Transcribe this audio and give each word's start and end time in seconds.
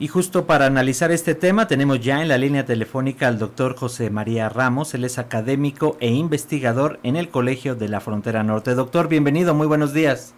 Y 0.00 0.06
justo 0.06 0.46
para 0.46 0.66
analizar 0.66 1.10
este 1.10 1.34
tema 1.34 1.66
tenemos 1.66 1.98
ya 1.98 2.22
en 2.22 2.28
la 2.28 2.38
línea 2.38 2.64
telefónica 2.64 3.26
al 3.26 3.40
doctor 3.40 3.74
José 3.74 4.10
María 4.10 4.48
Ramos, 4.48 4.94
él 4.94 5.02
es 5.02 5.18
académico 5.18 5.96
e 5.98 6.08
investigador 6.12 7.00
en 7.02 7.16
el 7.16 7.30
Colegio 7.30 7.74
de 7.74 7.88
la 7.88 8.00
Frontera 8.00 8.44
Norte. 8.44 8.76
Doctor, 8.76 9.08
bienvenido, 9.08 9.54
muy 9.54 9.66
buenos 9.66 9.92
días. 9.92 10.34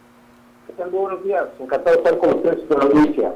Buenos 0.89 1.23
días, 1.25 1.47
encantado 1.59 1.97
de 1.97 2.03
estar 2.03 2.19
con 2.19 2.37
ustedes 2.37 2.59
en 2.71 2.79
la 2.79 2.85
audiencia. 2.85 3.35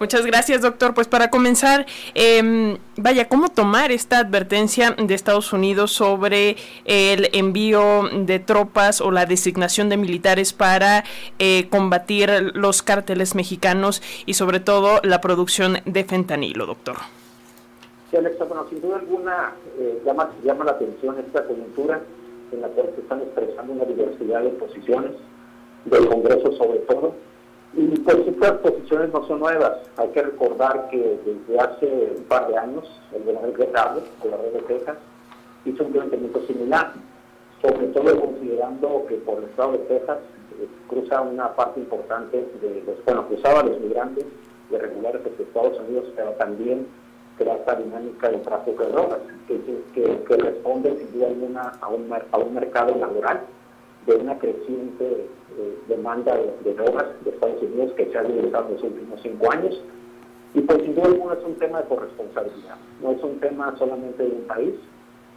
Muchas 0.00 0.26
gracias, 0.26 0.62
doctor. 0.62 0.94
Pues 0.94 1.06
para 1.06 1.30
comenzar, 1.30 1.86
eh, 2.16 2.76
vaya, 2.96 3.28
¿cómo 3.28 3.50
tomar 3.50 3.92
esta 3.92 4.18
advertencia 4.18 4.96
de 4.98 5.14
Estados 5.14 5.52
Unidos 5.52 5.92
sobre 5.92 6.56
el 6.84 7.28
envío 7.32 8.08
de 8.12 8.40
tropas 8.40 9.00
o 9.00 9.12
la 9.12 9.26
designación 9.26 9.88
de 9.88 9.96
militares 9.96 10.52
para 10.52 11.04
eh, 11.38 11.68
combatir 11.70 12.30
los 12.54 12.82
cárteles 12.82 13.36
mexicanos 13.36 14.02
y 14.26 14.34
sobre 14.34 14.58
todo 14.58 15.00
la 15.04 15.20
producción 15.20 15.78
de 15.84 16.02
fentanilo, 16.02 16.66
doctor? 16.66 16.96
Sí, 18.10 18.16
Alexa, 18.16 18.44
bueno, 18.44 18.66
sin 18.68 18.80
duda 18.80 18.96
alguna 18.96 19.52
eh, 19.78 20.02
llama, 20.04 20.30
llama 20.42 20.64
la 20.64 20.72
atención 20.72 21.16
esta 21.24 21.44
coyuntura 21.44 22.00
en 22.50 22.60
la 22.60 22.68
cual 22.68 22.90
se 22.96 23.02
están 23.02 23.20
expresando 23.20 23.72
una 23.72 23.84
diversidad 23.84 24.42
de 24.42 24.50
posiciones 24.50 25.12
del 25.84 26.08
Congreso 26.08 26.52
sobre 26.52 26.78
todo 26.80 27.14
y 27.74 27.86
pues 28.00 28.18
estas 28.26 28.52
posiciones 28.58 29.12
no 29.12 29.26
son 29.26 29.40
nuevas. 29.40 29.72
Hay 29.96 30.08
que 30.08 30.22
recordar 30.22 30.88
que 30.90 31.18
desde 31.24 31.58
hace 31.58 32.12
un 32.18 32.24
par 32.24 32.48
de 32.48 32.58
años 32.58 32.84
el 33.14 33.22
gobernador 33.22 33.52
Greg 33.52 33.72
con 34.20 34.30
la 34.30 34.36
red 34.36 34.52
de 34.52 34.62
Texas, 34.62 34.98
hizo 35.64 35.84
un 35.84 35.92
planteamiento 35.92 36.46
similar, 36.46 36.92
sobre 37.62 37.86
todo 37.88 38.20
considerando 38.20 39.06
que 39.08 39.14
por 39.16 39.38
el 39.38 39.44
estado 39.44 39.72
de 39.72 39.78
Texas 39.78 40.18
eh, 40.60 40.68
cruza 40.88 41.20
una 41.22 41.54
parte 41.54 41.80
importante 41.80 42.36
de 42.60 42.82
los, 42.86 43.02
bueno, 43.06 43.26
cruzaba 43.28 43.62
los 43.62 43.80
migrantes 43.80 44.26
irregulares 44.70 45.22
de 45.24 45.42
Estados 45.42 45.78
Unidos, 45.80 46.06
pero 46.14 46.30
también 46.32 46.86
crea 47.38 47.54
esta 47.56 47.76
dinámica 47.76 48.28
del 48.28 48.42
tráfico 48.42 48.82
de 48.82 48.90
drogas, 48.90 49.18
que, 49.48 49.58
que, 49.94 50.36
responde 50.36 50.96
sin 50.98 51.12
duda 51.12 51.28
alguna 51.28 51.72
a 51.80 51.88
un, 51.88 52.12
a 52.12 52.38
un 52.38 52.54
mercado 52.54 52.94
laboral 52.96 53.40
de 54.06 54.14
una 54.16 54.38
creciente 54.38 55.26
eh, 55.58 55.78
demanda 55.88 56.36
de, 56.64 56.74
drogas 56.74 57.06
de 57.24 57.30
Estados 57.30 57.62
Unidos 57.62 57.92
que 57.96 58.10
se 58.10 58.18
ha 58.18 58.22
limitado 58.22 58.68
en 58.68 58.74
los 58.74 58.82
últimos 58.82 59.20
cinco 59.22 59.52
años. 59.52 59.80
Y 60.54 60.60
pues 60.60 60.82
sin 60.82 60.94
duda 60.94 61.06
alguna 61.06 61.34
es 61.34 61.44
un 61.44 61.54
tema 61.54 61.80
de 61.80 61.88
corresponsabilidad, 61.88 62.76
no 63.02 63.12
es 63.12 63.22
un 63.22 63.40
tema 63.40 63.74
solamente 63.78 64.22
de 64.22 64.30
un 64.30 64.42
país. 64.42 64.74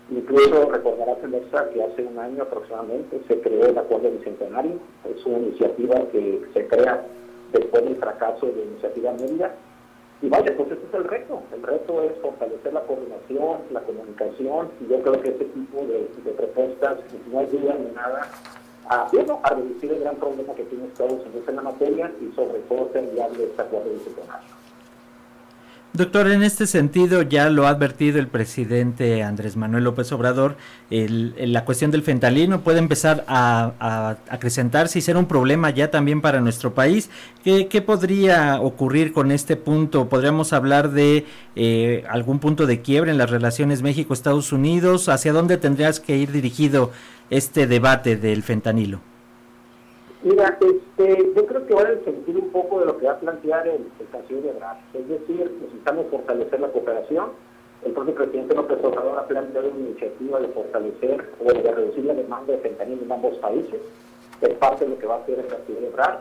Incluso 0.10 0.70
recordarás, 0.70 1.18
Alexa, 1.24 1.70
que 1.70 1.84
hace 1.84 2.04
un 2.04 2.20
año 2.20 2.44
aproximadamente 2.44 3.22
se 3.28 3.40
creó 3.42 3.66
el 3.66 3.78
Acuerdo 3.78 4.12
Bicentenario, 4.12 4.74
es 5.10 5.26
una 5.26 5.40
iniciativa 5.40 5.96
que 6.12 6.42
se 6.54 6.68
crea 6.68 7.06
después 7.52 7.84
del 7.86 7.96
fracaso 7.96 8.46
de 8.46 8.56
la 8.56 8.64
iniciativa 8.64 9.14
Mérida. 9.14 9.56
Y 10.22 10.30
vaya, 10.30 10.56
pues 10.56 10.72
ese 10.72 10.82
es 10.88 10.94
el 10.94 11.04
reto. 11.04 11.42
El 11.54 11.64
reto 11.64 12.02
es 12.04 12.14
fortalecer 12.22 12.74
la 12.74 12.82
coordinación, 12.82 13.60
la 13.72 13.82
comunicación, 13.82 14.72
y 14.82 14.88
yo 14.88 15.02
creo 15.02 15.22
que 15.22 15.30
este 15.30 15.46
tipo 15.46 15.86
de, 15.86 16.32
propuestas 16.32 17.00
no 17.32 17.40
ayudan 17.40 17.78
en 17.78 17.96
nada 17.96 18.28
a, 18.90 19.08
bueno, 19.12 19.40
a 19.44 19.50
reducir 19.50 19.92
el 19.92 20.00
gran 20.00 20.16
problema 20.16 20.54
que 20.54 20.64
tiene 20.64 20.86
Estados 20.86 21.26
Unidos 21.26 21.48
en 21.48 21.56
la 21.56 21.62
materia 21.62 22.12
y 22.22 22.34
sobre 22.34 22.60
todo 22.62 22.90
ser 22.94 23.06
viable 23.12 23.44
este 23.44 23.62
acuerdo 23.62 23.90
disciplinario. 23.90 24.65
Doctor, 25.96 26.30
en 26.30 26.44
este 26.44 26.68
sentido 26.68 27.22
ya 27.22 27.50
lo 27.50 27.68
ha 27.68 27.70
advertido 27.70 28.20
el 28.20 28.28
presidente 28.28 29.24
Andrés 29.24 29.56
Manuel 29.56 29.86
López 29.86 30.12
Obrador, 30.12 30.58
la 30.90 31.64
cuestión 31.64 31.90
del 31.90 32.04
fentalino 32.04 32.62
puede 32.62 32.80
empezar 32.80 33.24
a, 33.30 34.18
acrecentarse 34.30 35.00
y 35.00 35.02
ser 35.02 35.16
un 35.16 35.26
problema 35.26 35.70
ya 35.70 35.92
también 35.92 36.20
para 36.20 36.42
nuestro 36.42 36.74
país. 36.74 37.10
¿Qué, 37.46 37.82
podría 37.82 38.60
ocurrir 38.60 39.14
con 39.14 39.32
este 39.32 39.56
punto? 39.56 40.10
¿Podríamos 40.10 40.52
hablar 40.52 40.92
de 40.92 41.26
eh, 41.56 42.04
algún 42.10 42.40
punto 42.40 42.66
de 42.66 42.82
quiebre 42.82 43.12
en 43.12 43.18
las 43.18 43.30
relaciones 43.30 43.82
México-Estados 43.82 44.52
Unidos? 44.52 45.08
¿Hacia 45.08 45.32
dónde 45.32 45.56
tendrías 45.56 46.02
que 46.02 46.18
ir 46.18 46.34
dirigido 46.34 46.92
este 47.30 47.68
debate 47.68 48.18
del 48.18 48.44
fentanilo? 48.44 49.15
Mira, 50.26 50.58
este, 50.60 51.34
yo 51.36 51.46
creo 51.46 51.68
que 51.68 51.76
va 51.76 51.84
el 51.84 52.04
sentido 52.04 52.40
un 52.40 52.50
poco 52.50 52.80
de 52.80 52.88
lo 52.88 52.98
que 52.98 53.06
va 53.06 53.12
a 53.12 53.20
plantear 53.20 53.68
el, 53.68 53.86
el 54.00 54.10
canciller 54.12 54.56
Ebrard. 54.56 54.78
Es 54.96 55.08
decir, 55.08 55.52
necesitamos 55.62 56.08
fortalecer 56.10 56.60
la 56.62 56.70
cooperación. 56.70 57.30
El 57.84 57.92
propio 57.92 58.16
presidente 58.16 58.56
López 58.56 58.80
Obrador 58.84 59.20
ha 59.20 59.28
planteado 59.28 59.70
una 59.70 59.82
iniciativa 59.82 60.40
de 60.40 60.48
fortalecer 60.48 61.30
o 61.40 61.54
de 61.54 61.72
reducir 61.72 62.06
la 62.06 62.16
demanda 62.16 62.54
de 62.54 62.58
fentanilo 62.58 63.04
en 63.04 63.12
ambos 63.12 63.38
países. 63.38 63.80
Es 64.42 64.54
parte 64.56 64.86
de 64.86 64.92
lo 64.92 64.98
que 64.98 65.06
va 65.06 65.18
a 65.18 65.20
hacer 65.20 65.38
el 65.38 65.46
canciller 65.46 65.84
Ebrard. 65.84 66.18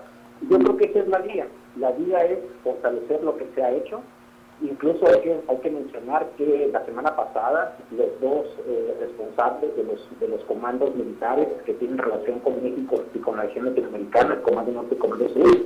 Yo 0.51 0.59
creo 0.59 0.77
que 0.77 0.85
esa 0.85 0.99
es 0.99 1.09
la 1.09 1.21
guía. 1.21 1.47
La 1.79 1.93
guía 1.93 2.27
es 2.27 2.41
fortalecer 2.63 3.25
lo 3.25 3.39
que 3.39 3.47
se 3.55 3.63
ha 3.63 3.71
hecho, 3.71 4.03
Incluso 4.63 5.07
hay 5.07 5.21
que, 5.21 5.41
hay 5.49 5.57
que 5.59 5.71
mencionar 5.71 6.29
que 6.37 6.69
la 6.73 6.85
semana 6.85 7.15
pasada 7.17 7.77
los 7.91 8.21
dos 8.21 8.47
eh, 8.67 8.97
responsables 9.01 9.24
de 9.35 9.83
los, 9.83 10.21
de 10.21 10.29
los 10.29 10.41
comandos 10.45 10.95
militares 10.95 11.49
que 11.67 11.75
tienen 11.75 11.99
relación 11.99 12.39
con 12.41 12.63
México 12.63 13.03
y 13.13 13.19
con 13.19 13.37
la 13.37 13.43
región 13.43 13.65
latinoamericana, 13.67 14.35
el 14.35 14.43
Comando 14.43 14.73
Norte 14.73 14.95
y 14.95 14.99
Comando 14.99 15.29
Sur, 15.29 15.57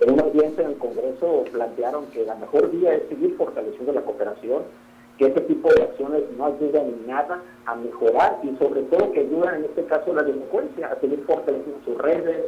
en 0.00 0.12
una 0.12 0.22
audiencia 0.22 0.64
en 0.64 0.70
el 0.70 0.78
Congreso 0.78 1.44
plantearon 1.50 2.06
que 2.06 2.24
la 2.24 2.36
mejor 2.36 2.70
vía 2.70 2.94
es 2.94 3.08
seguir 3.08 3.34
fortaleciendo 3.36 3.92
la 3.92 4.02
cooperación, 4.02 4.62
que 5.18 5.26
este 5.26 5.40
tipo 5.40 5.72
de 5.72 5.82
acciones 5.82 6.22
no 6.36 6.46
ayudan 6.46 6.86
en 6.86 7.06
nada 7.06 7.42
a 7.64 7.74
mejorar 7.74 8.38
y 8.44 8.54
sobre 8.58 8.82
todo 8.82 9.10
que 9.12 9.20
ayudan 9.20 9.56
en 9.56 9.64
este 9.64 9.84
caso 9.86 10.12
a 10.12 10.16
la 10.16 10.22
delincuencia, 10.22 10.88
a 10.88 11.00
seguir 11.00 11.24
fortaleciendo 11.26 11.80
sus 11.84 11.98
redes, 11.98 12.44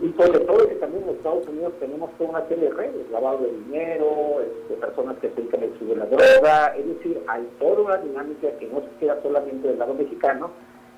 y 0.00 0.12
sobre 0.12 0.40
todo 0.40 0.68
que 0.68 0.74
también 0.76 1.04
en 1.04 1.10
Estados 1.10 1.46
Unidos 1.46 1.72
tenemos 1.78 2.10
toda 2.18 2.30
una 2.30 2.48
serie 2.48 2.64
de 2.68 2.74
redes, 2.74 3.10
lavado 3.10 3.38
de 3.38 3.52
dinero, 3.52 4.40
este, 4.42 4.74
personas 4.74 5.16
que 5.18 5.28
se 5.28 5.34
dedican 5.36 5.62
al 5.62 5.68
estudio 5.68 5.94
de 5.94 6.00
la 6.00 6.06
droga, 6.06 6.76
es 6.76 6.86
decir, 6.86 7.22
hay 7.28 7.48
toda 7.60 7.80
una 7.80 7.96
dinámica 7.98 8.50
que 8.58 8.66
no 8.66 8.80
se 8.80 8.98
queda 8.98 9.22
solamente 9.22 9.68
del 9.68 9.78
lado 9.78 9.94
mexicano 9.94 10.50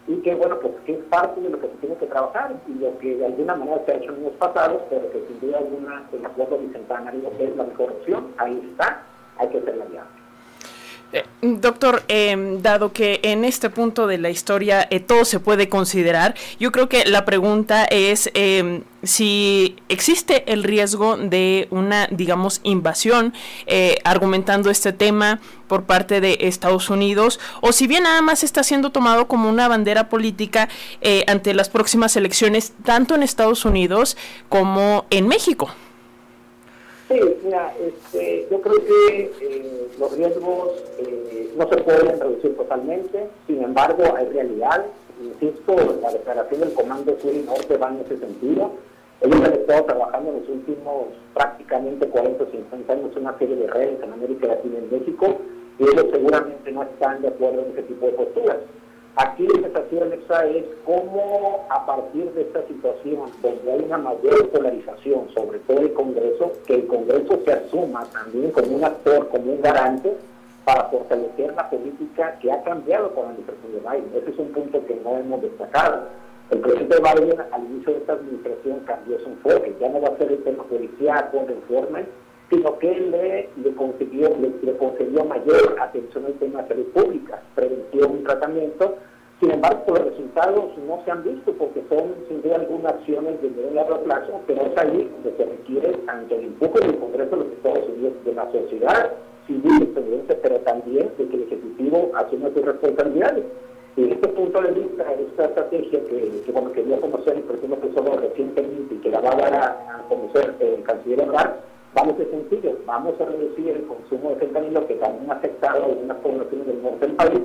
y 0.09 0.17
que, 0.23 0.35
bueno, 0.35 0.59
pues 0.61 0.73
que 0.87 0.93
es 0.93 1.05
parte 1.11 1.41
de 1.41 1.51
lo 1.51 1.61
que 1.61 1.67
se 1.67 1.75
tiene 1.75 1.97
que 1.97 2.07
trabajar 2.07 2.55
y 2.69 2.75
lo 2.75 2.97
que 2.99 3.17
de 3.17 3.27
alguna 3.27 3.57
manera 3.57 3.83
se 3.85 3.93
ha 3.93 3.97
hecho 3.97 4.13
en 4.13 4.21
años 4.21 4.33
pasados, 4.39 4.83
pero 4.89 5.11
que 5.11 5.25
sin 5.27 5.41
duda 5.41 5.59
alguna 5.59 6.09
el 6.13 6.25
acuerdo 6.25 6.59
bicentenario 6.59 7.31
es 7.39 7.57
la 7.57 7.65
mejor 7.65 7.91
opción, 7.91 8.33
ahí 8.39 8.69
está, 8.71 9.03
hay 9.39 9.49
que 9.49 9.59
hacer 9.59 9.77
la 9.77 9.85
Eh, 11.13 11.25
doctor, 11.41 12.03
em, 12.09 12.61
dado 12.63 12.93
que 12.93 13.21
en 13.23 13.45
este 13.45 13.71
punto 13.71 14.09
de 14.09 14.19
la 14.19 14.29
historia 14.29 14.87
eh, 14.91 14.99
todo 14.99 15.25
se 15.25 15.39
puede 15.39 15.69
considerar, 15.69 16.35
yo 16.59 16.73
creo 16.73 16.89
que 16.89 17.05
la 17.05 17.25
pregunta 17.25 17.85
es 17.85 18.29
em, 18.35 18.83
si 19.05 19.77
existe 19.89 20.53
el 20.53 20.65
riesgo 20.65 21.17
de 21.17 21.69
una, 21.71 22.09
digamos, 22.11 22.61
invasión, 22.65 23.33
eh, 23.67 23.99
argumentando 24.03 24.69
este 24.69 24.93
tema 24.93 25.41
por 25.69 25.85
parte 25.85 26.21
de 26.21 26.39
Estados 26.41 26.91
Unidos, 26.91 27.39
o 27.61 27.71
si 27.71 27.87
bien 27.87 28.03
nada 28.03 28.21
más 28.21 28.43
está 28.43 28.65
siendo 28.65 28.91
tomado 28.91 29.29
como 29.29 29.49
una 29.49 29.69
bandera 29.69 30.09
política 30.09 30.69
ante 31.27 31.55
las 31.55 31.69
próximas 31.69 32.17
elecciones, 32.17 32.73
tanto 32.85 33.15
en 33.15 33.23
Estados 33.23 33.65
Unidos 33.65 34.17
como 34.49 35.07
en 35.11 35.29
México. 35.29 35.71
Sí, 37.09 37.21
mira, 37.45 37.73
este, 37.79 38.49
yo 38.51 38.61
creo 38.61 38.85
que 38.85 39.33
eh, 39.41 39.89
los 39.97 40.17
riesgos 40.17 40.71
eh, 40.99 41.53
no 41.57 41.69
se 41.69 41.77
pueden 41.77 42.19
reducir 42.19 42.57
totalmente, 42.57 43.29
sin 43.47 43.63
embargo 43.63 44.03
hay 44.17 44.27
realidad. 44.27 44.87
Insisto, 45.23 45.77
la 46.03 46.11
declaración 46.11 46.61
del 46.61 46.75
Comando 46.75 47.17
Sur 47.21 47.33
y 47.33 47.43
Norte 47.43 47.77
va 47.77 47.91
en 47.91 48.01
ese 48.01 48.19
sentido. 48.19 48.73
Ellos 49.21 49.41
han 49.41 49.53
estado 49.53 49.85
trabajando 49.85 50.31
en 50.31 50.41
los 50.41 50.49
últimos 50.49 51.05
prácticamente 51.33 52.09
40 52.09 52.43
o 52.43 52.47
50 52.51 52.93
años 52.93 53.17
una 53.17 53.39
serie 53.39 53.57
de 53.57 53.67
redes 53.69 54.03
en 54.03 54.13
América 54.13 54.49
Latina 54.49 54.75
y 54.75 54.85
en 54.85 54.99
México, 54.99 55.39
y 55.79 55.85
ellos 55.85 56.07
seguramente 56.11 56.73
no 56.73 56.83
están 56.83 57.23
de 57.23 57.29
acuerdo 57.29 57.63
en 57.63 57.71
ese 57.73 57.83
tipo 57.85 58.07
de 58.07 58.13
posturas. 58.13 58.59
Aquí 59.17 59.47
la 59.47 59.63
sensación 59.63 60.13
es 60.13 60.65
cómo 60.85 61.65
a 61.71 61.87
partir 61.87 62.31
de 62.33 62.43
esta 62.43 62.67
situación, 62.67 63.31
donde 63.41 63.73
hay 63.73 63.81
una 63.81 63.97
mayor 63.97 64.51
polarización, 64.51 65.31
sobre 65.35 65.59
todo 65.61 65.79
el 65.79 65.95
Congreso, 65.95 66.53
que 66.67 66.75
el 66.75 66.87
Congreso 66.87 67.41
se 67.45 67.53
asuma 67.53 68.05
también 68.13 68.51
como 68.51 68.77
un 68.77 68.85
actor, 68.85 69.29
como 69.29 69.53
un 69.53 69.63
garante 69.63 70.13
para 70.67 70.85
fortalecer 70.91 71.55
la 71.55 71.71
política 71.71 72.39
que 72.41 72.53
ha 72.53 72.63
cambiado 72.63 73.15
con 73.15 73.25
la 73.25 73.31
administración 73.31 73.73
de 73.73 73.79
Biden. 73.79 74.23
Ese 74.23 74.31
es 74.33 74.39
un 74.39 74.49
punto 74.53 74.85
que 74.85 74.97
no 74.97 75.17
hemos 75.17 75.41
destacado. 75.41 76.09
El 76.51 76.59
presidente 76.59 76.97
Biden 76.99 77.41
al 77.53 77.65
inicio 77.65 77.93
de 77.95 77.99
esta 78.01 78.13
administración 78.13 78.81
cambió 78.81 79.19
su 79.21 79.31
enfoque, 79.31 79.77
ya 79.81 79.89
no 79.89 80.01
va 80.03 80.09
a 80.09 80.19
ser 80.19 80.31
el 80.31 80.45
tema 80.45 80.63
policial 80.65 81.31
de 81.33 81.55
informe, 81.55 82.05
sino 82.51 82.79
que 82.79 82.95
le, 82.95 83.49
le, 83.63 83.75
consiguió, 83.75 84.31
le, 84.39 84.77
concedió 84.77 85.25
mayor 85.25 85.77
atención 85.81 86.27
al 86.27 86.35
tema 86.35 86.63
de 86.63 86.69
salud 86.69 86.87
pública, 86.87 87.43
prevención 87.55 88.19
y 88.21 88.25
tratamiento. 88.25 88.97
Sin 89.41 89.51
embargo, 89.51 89.83
los 89.89 90.05
resultados 90.05 90.79
no 90.87 91.03
se 91.05 91.11
han 91.11 91.23
visto 91.25 91.53
porque 91.53 91.83
son 91.91 92.15
sin 92.29 92.41
duda 92.43 92.57
algunas 92.57 92.95
acciones 92.95 93.43
de 93.43 93.51
medio 93.51 93.71
y 93.71 93.75
largo 93.75 94.01
plazo, 94.05 94.41
pero 94.47 94.63
es 94.63 94.79
ahí 94.79 95.11
donde 95.13 95.37
se 95.37 95.45
requiere 95.45 95.93
tanto 96.07 96.35
el 96.37 96.45
empuje 96.45 96.81
del 96.81 96.99
Congreso 96.99 97.37
de 97.37 97.45
los 97.45 97.53
Estados 97.53 97.89
Unidos, 97.89 98.13
de 98.25 98.33
la 98.33 98.51
sociedad 98.51 99.13
civil 99.47 99.83
estadounidense, 99.83 100.35
pero 100.37 100.57
también 100.61 101.11
de 101.19 101.29
que 101.29 101.37
el 101.37 101.43
Ejecutivo 101.43 102.13
asuma 102.15 102.49
sus 102.55 102.65
responsabilidades. 102.65 103.45
Y 103.97 104.05
en 104.05 104.13
este 104.13 104.29
punto 104.29 104.61
de 104.61 104.73
vista, 104.73 105.05
esta 105.13 105.45
estrategia 105.47 106.01
que, 106.01 106.43
que 106.45 106.53
bueno, 106.53 106.73
quería 106.73 107.01
conocer 107.01 107.37
el 107.37 107.43
presidente 107.43 107.91
solo 107.95 108.17
recientemente 108.19 108.95
y 108.95 108.99
que 108.99 109.11
la 109.11 109.21
va 109.21 109.33
a 109.33 109.37
dar 109.37 109.55
a, 109.55 110.05
conocer 110.09 110.55
el 110.61 110.83
canciller 110.83 111.23
a 111.23 111.57
sencillo, 112.49 112.79
vamos 112.87 113.21
a 113.21 113.25
reducir 113.25 113.69
el 113.69 113.87
consumo 113.87 114.31
de 114.31 114.37
fentanilo 114.37 114.87
que 114.87 114.95
también 114.95 115.31
ha 115.31 115.35
afectado 115.35 115.83
a 115.83 115.87
algunas 115.87 116.17
poblaciones 116.19 116.67
del 116.67 116.83
norte 116.83 117.07
del 117.07 117.17
país, 117.17 117.41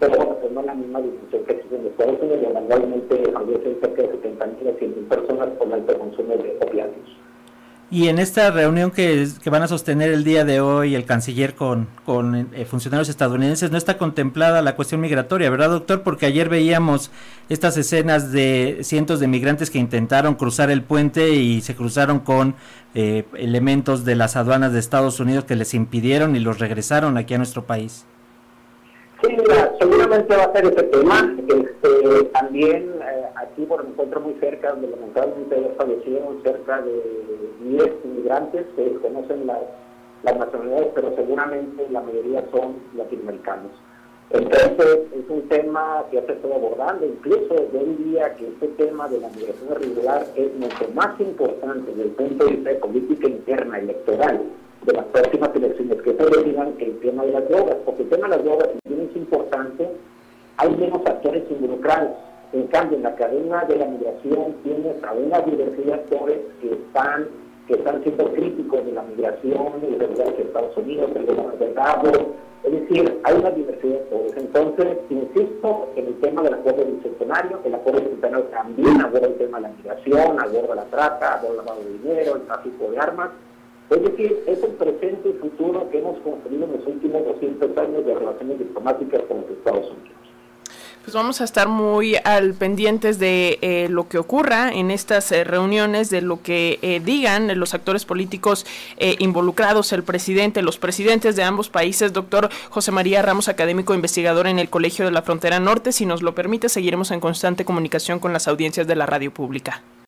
pero 0.00 0.16
bueno, 0.16 0.36
pues 0.40 0.52
no 0.52 0.60
es 0.60 0.66
la 0.66 0.74
misma 0.74 1.00
dimensión 1.00 1.44
que 1.44 1.52
existe 1.52 1.76
en 1.76 1.86
Estados 1.86 2.20
Unidos, 2.20 2.42
donde 2.42 2.58
actualmente 2.58 3.32
fallecen 3.32 3.80
cerca 3.80 4.02
de 4.02 4.08
70 4.08 4.46
mil 4.46 4.68
a 4.68 4.78
100 4.78 4.94
mil 4.94 5.04
personas 5.04 5.48
por 5.50 5.66
el 5.66 5.72
alto 5.74 5.98
consumo 5.98 6.34
de. 6.36 6.73
Y 7.94 8.08
en 8.08 8.18
esta 8.18 8.50
reunión 8.50 8.90
que, 8.90 9.28
van 9.46 9.62
a 9.62 9.68
sostener 9.68 10.12
el 10.12 10.24
día 10.24 10.44
de 10.44 10.60
hoy 10.60 10.96
el 10.96 11.04
canciller 11.04 11.54
con, 11.54 11.86
con 12.04 12.52
eh, 12.52 12.64
funcionarios 12.64 13.08
estadounidenses, 13.08 13.70
no 13.70 13.78
está 13.78 13.98
contemplada 13.98 14.62
la 14.62 14.74
cuestión 14.74 15.00
migratoria, 15.00 15.48
¿verdad, 15.48 15.70
doctor? 15.70 16.02
Porque 16.02 16.26
ayer 16.26 16.48
veíamos 16.48 17.12
estas 17.48 17.76
escenas 17.76 18.32
de 18.32 18.78
cientos 18.82 19.20
de 19.20 19.28
migrantes 19.28 19.70
que 19.70 19.78
intentaron 19.78 20.34
cruzar 20.34 20.72
el 20.72 20.82
puente 20.82 21.34
y 21.34 21.60
se 21.60 21.76
cruzaron 21.76 22.18
con 22.18 22.56
eh, 22.96 23.26
elementos 23.36 24.04
de 24.04 24.16
las 24.16 24.34
aduanas 24.34 24.72
de 24.72 24.80
Estados 24.80 25.20
Unidos 25.20 25.44
que 25.44 25.54
les 25.54 25.72
impidieron 25.72 26.34
y 26.34 26.40
los 26.40 26.58
regresaron 26.58 27.16
aquí 27.16 27.34
a 27.34 27.38
nuestro 27.38 27.62
país. 27.62 28.06
Sí, 29.22 29.36
seguramente 29.78 30.36
va 30.36 30.42
a 30.42 30.52
ser 30.52 30.64
ese 30.64 30.82
tema. 30.82 31.32
Este, 31.46 32.24
también 32.32 32.90
aquí, 33.36 33.64
por 33.64 33.84
encuentro 33.84 34.20
muy 34.20 34.34
cerca, 34.34 34.70
donde 34.70 34.88
lamentablemente 34.88 35.60
ya 35.60 35.74
fallecieron 35.76 36.42
cerca 36.42 36.80
de 36.82 37.02
10 37.62 37.90
inmigrantes 38.04 38.66
que 38.76 38.94
conocen 38.94 39.46
las, 39.46 39.60
las 40.22 40.36
nacionalidades, 40.36 40.88
pero 40.94 41.14
seguramente 41.14 41.88
la 41.90 42.00
mayoría 42.00 42.44
son 42.52 42.76
latinoamericanos. 42.96 43.72
Entonces, 44.30 45.00
es 45.12 45.28
un 45.28 45.48
tema 45.48 46.04
que 46.10 46.16
ya 46.16 46.26
se 46.26 46.32
está 46.32 46.48
abordando, 46.48 47.06
incluso 47.06 47.70
yo 47.72 47.84
diría 47.84 48.34
que 48.34 48.48
este 48.48 48.68
tema 48.68 49.06
de 49.08 49.20
la 49.20 49.28
migración 49.28 49.68
irregular 49.70 50.26
es 50.34 50.54
mucho 50.54 50.88
más 50.94 51.20
importante 51.20 51.90
desde 51.90 52.04
el 52.04 52.10
punto 52.10 52.44
de 52.44 52.50
vista 52.52 52.70
de 52.70 52.76
política 52.76 53.28
interna 53.28 53.78
electoral 53.78 54.40
de 54.86 54.92
las 54.92 55.04
próximas 55.06 55.50
elecciones 55.54 56.02
que 56.02 56.14
se 56.14 56.24
decidan 56.24 56.74
el 56.78 56.98
tema 57.00 57.24
de 57.24 57.32
las 57.32 57.48
drogas, 57.48 57.76
porque 57.84 58.02
el 58.02 58.08
tema 58.08 58.28
de 58.28 58.36
las 58.36 58.44
drogas, 58.44 58.68
bien 58.86 59.08
es 59.10 59.16
importante, 59.16 59.90
hay 60.56 60.76
menos 60.76 61.00
actores 61.06 61.44
involucrados. 61.50 62.12
En 62.54 62.68
cambio, 62.68 62.96
en 62.96 63.02
la 63.02 63.16
cadena 63.16 63.64
de 63.64 63.76
la 63.76 63.86
migración 63.86 64.54
tienes 64.62 65.02
a 65.02 65.12
una 65.12 65.40
diversidad 65.40 65.86
de 65.86 65.94
actores 65.94 66.38
que 66.60 66.72
están 66.72 67.26
que 67.66 67.74
están 67.74 68.00
siendo 68.04 68.30
críticos 68.32 68.86
de 68.86 68.92
la 68.92 69.02
migración 69.02 69.72
y 69.82 69.96
de 69.96 70.42
Estados 70.42 70.76
Unidos, 70.76 71.10
el 71.16 71.26
gobierno 71.26 71.50
de 71.56 71.74
es 72.62 72.72
decir, 72.72 73.20
hay 73.24 73.34
una 73.34 73.50
diversidad 73.50 73.94
de 73.94 73.98
actores. 74.00 74.36
Entonces, 74.36 74.98
insisto, 75.10 75.88
en 75.96 76.06
el 76.06 76.20
tema 76.20 76.42
del 76.42 76.54
acuerdo 76.54 76.84
bicentenario, 76.84 77.58
el 77.64 77.74
acuerdo 77.74 78.02
bicentenario 78.02 78.44
también 78.46 79.00
aborda 79.00 79.26
el 79.26 79.34
tema 79.34 79.58
de 79.58 79.62
la 79.62 79.74
migración, 79.74 80.40
aborda 80.40 80.74
la 80.76 80.84
trata, 80.84 81.34
aborda 81.34 81.50
el 81.50 81.56
lavado 81.56 81.82
de 81.82 81.92
dinero, 81.98 82.36
el 82.36 82.42
tráfico 82.42 82.90
de 82.90 82.98
armas, 82.98 83.30
es 83.90 84.02
decir, 84.02 84.44
es 84.46 84.62
el 84.62 84.70
presente 84.72 85.28
y 85.28 85.32
futuro 85.32 85.90
que 85.90 85.98
hemos 85.98 86.18
construido 86.20 86.66
en 86.66 86.72
los 86.72 86.86
últimos 86.86 87.24
200 87.24 87.76
años 87.78 88.06
de 88.06 88.14
relaciones 88.14 88.58
diplomáticas 88.60 89.22
con 89.22 89.40
los 89.40 89.50
Estados 89.50 89.90
Unidos. 89.90 90.33
Pues 91.04 91.14
vamos 91.14 91.42
a 91.42 91.44
estar 91.44 91.68
muy 91.68 92.16
al 92.16 92.54
pendientes 92.54 93.18
de 93.18 93.58
eh, 93.60 93.88
lo 93.90 94.08
que 94.08 94.16
ocurra 94.16 94.72
en 94.72 94.90
estas 94.90 95.30
eh, 95.32 95.44
reuniones, 95.44 96.08
de 96.08 96.22
lo 96.22 96.40
que 96.40 96.78
eh, 96.80 97.02
digan 97.04 97.58
los 97.58 97.74
actores 97.74 98.06
políticos 98.06 98.64
involucrados, 99.18 99.92
el 99.92 100.02
presidente, 100.02 100.62
los 100.62 100.78
presidentes 100.78 101.36
de 101.36 101.42
ambos 101.42 101.68
países. 101.68 102.14
Doctor 102.14 102.48
José 102.70 102.90
María 102.90 103.20
Ramos, 103.20 103.48
académico 103.48 103.92
investigador 103.92 104.46
en 104.46 104.58
el 104.58 104.70
Colegio 104.70 105.04
de 105.04 105.10
la 105.10 105.20
Frontera 105.20 105.60
Norte, 105.60 105.92
si 105.92 106.06
nos 106.06 106.22
lo 106.22 106.34
permite, 106.34 106.70
seguiremos 106.70 107.10
en 107.10 107.20
constante 107.20 107.66
comunicación 107.66 108.18
con 108.18 108.32
las 108.32 108.48
audiencias 108.48 108.86
de 108.86 108.96
la 108.96 109.04
radio 109.04 109.30
pública. 109.30 109.82